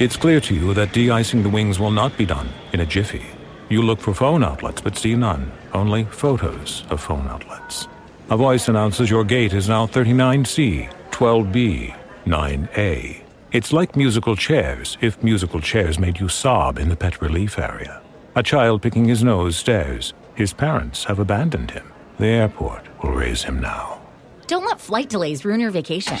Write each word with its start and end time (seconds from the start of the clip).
It's 0.00 0.16
clear 0.16 0.40
to 0.40 0.54
you 0.54 0.72
that 0.72 0.94
de-icing 0.94 1.42
the 1.42 1.50
wings 1.50 1.78
will 1.78 1.90
not 1.90 2.16
be 2.16 2.24
done 2.24 2.48
in 2.72 2.80
a 2.80 2.86
jiffy. 2.86 3.26
You 3.68 3.82
look 3.82 4.00
for 4.00 4.14
phone 4.14 4.42
outlets 4.42 4.80
but 4.80 4.96
see 4.96 5.14
none, 5.14 5.52
only 5.74 6.04
photos 6.04 6.84
of 6.88 7.02
phone 7.02 7.28
outlets. 7.28 7.86
A 8.30 8.36
voice 8.38 8.68
announces 8.68 9.10
your 9.10 9.24
gate 9.24 9.52
is 9.52 9.68
now 9.68 9.86
39C, 9.86 10.90
12B, 11.10 11.94
9A. 12.24 13.20
It's 13.52 13.74
like 13.74 13.94
musical 13.94 14.36
chairs 14.36 14.96
if 15.02 15.22
musical 15.22 15.60
chairs 15.60 15.98
made 15.98 16.18
you 16.18 16.30
sob 16.30 16.78
in 16.78 16.88
the 16.88 16.96
pet 16.96 17.20
relief 17.20 17.58
area. 17.58 18.00
A 18.36 18.42
child 18.42 18.80
picking 18.80 19.04
his 19.04 19.22
nose 19.22 19.54
stares. 19.54 20.14
His 20.34 20.54
parents 20.54 21.04
have 21.04 21.18
abandoned 21.18 21.72
him. 21.72 21.92
The 22.18 22.28
airport 22.28 22.86
will 23.02 23.12
raise 23.12 23.42
him 23.42 23.60
now. 23.60 24.00
Don't 24.46 24.64
let 24.64 24.80
flight 24.80 25.10
delays 25.10 25.44
ruin 25.44 25.60
your 25.60 25.70
vacation. 25.70 26.16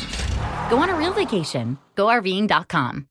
Go 0.68 0.76
on 0.76 0.90
a 0.90 0.94
real 0.94 1.14
vacation. 1.14 1.78
GoRVing.com. 1.96 3.06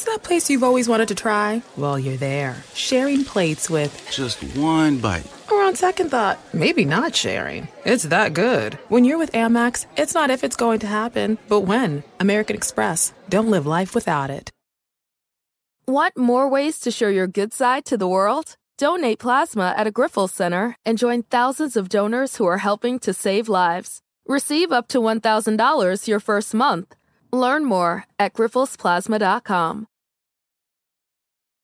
that 0.00 0.22
place 0.22 0.48
you've 0.48 0.64
always 0.64 0.88
wanted 0.88 1.08
to 1.08 1.14
try? 1.14 1.62
Well, 1.76 1.98
you're 1.98 2.16
there, 2.16 2.56
sharing 2.74 3.24
plates 3.24 3.68
with. 3.68 3.92
Just 4.10 4.42
one 4.56 4.98
bite. 4.98 5.26
Or 5.50 5.62
on 5.62 5.76
second 5.76 6.10
thought, 6.10 6.38
maybe 6.54 6.84
not 6.84 7.14
sharing. 7.14 7.68
It's 7.84 8.04
that 8.04 8.32
good. 8.32 8.74
When 8.88 9.04
you're 9.04 9.18
with 9.18 9.32
Amex, 9.32 9.86
it's 9.96 10.14
not 10.14 10.30
if 10.30 10.42
it's 10.42 10.56
going 10.56 10.80
to 10.80 10.86
happen, 10.86 11.36
but 11.48 11.60
when. 11.60 12.02
American 12.18 12.56
Express. 12.56 13.12
Don't 13.28 13.50
live 13.50 13.66
life 13.66 13.94
without 13.94 14.30
it. 14.30 14.50
Want 15.86 16.16
more 16.16 16.48
ways 16.48 16.80
to 16.80 16.90
show 16.90 17.08
your 17.08 17.26
good 17.26 17.52
side 17.52 17.84
to 17.86 17.96
the 17.98 18.08
world? 18.08 18.56
Donate 18.78 19.18
plasma 19.18 19.74
at 19.76 19.86
a 19.86 19.92
Grifols 19.92 20.30
Center 20.30 20.74
and 20.86 20.96
join 20.96 21.22
thousands 21.24 21.76
of 21.76 21.88
donors 21.88 22.36
who 22.36 22.46
are 22.46 22.58
helping 22.58 22.98
to 23.00 23.12
save 23.12 23.48
lives. 23.48 24.00
Receive 24.26 24.72
up 24.72 24.88
to 24.88 24.98
$1,000 24.98 26.08
your 26.08 26.20
first 26.20 26.54
month. 26.54 26.94
Learn 27.32 27.64
more 27.64 28.04
at 28.18 28.34
grifolsplasma.com. 28.34 29.86